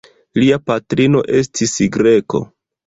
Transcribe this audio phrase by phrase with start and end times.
[0.43, 2.47] Lia patrino estis greko.